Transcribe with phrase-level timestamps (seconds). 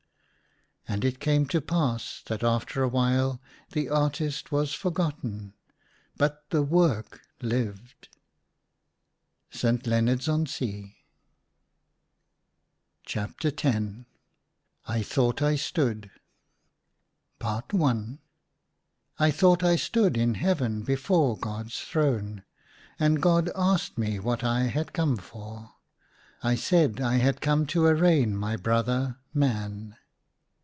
[0.91, 3.39] "And it came to pass that after a while
[3.71, 5.53] the artist was forgotten—
[6.17, 8.09] but the work lived.
[9.51, 9.87] St.
[9.87, 10.97] Leonards on Sea.
[11.85, 12.43] \
[13.05, 14.05] "/ THOUGHT I STOOD."*
[14.55, 16.11] «/ THOUGHT I STOODr
[19.17, 19.31] I.
[19.39, 22.43] THOUGHT I stood in Heaven before God's throne,
[22.99, 25.71] and God asked me what I had come for.
[26.43, 29.95] I said I had come to arraign my brother, Man.